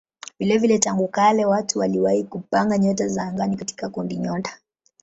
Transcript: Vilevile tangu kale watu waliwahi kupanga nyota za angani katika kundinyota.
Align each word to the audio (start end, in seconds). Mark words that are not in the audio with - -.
Vilevile 0.39 0.79
tangu 0.79 1.07
kale 1.07 1.45
watu 1.45 1.79
waliwahi 1.79 2.23
kupanga 2.23 2.77
nyota 2.77 3.07
za 3.07 3.23
angani 3.23 3.55
katika 3.57 3.89
kundinyota. 3.89 4.57